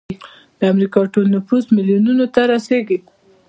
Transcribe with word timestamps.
د 0.59 0.61
امریکا 0.73 0.99
ټول 1.13 1.25
نفوس 1.35 1.63
میلیونونو 1.75 2.25
ته 2.33 2.41
رسیږي. 2.51 2.97